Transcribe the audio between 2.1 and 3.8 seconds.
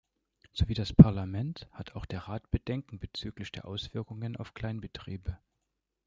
Rat Bedenken bezüglich der